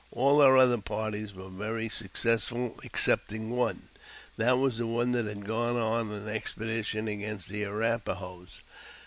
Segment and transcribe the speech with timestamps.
[0.11, 3.89] All our other parties were very successful, ex cepting one.
[4.35, 8.61] That was one that had gone on an expedition] against the Arrap a hos.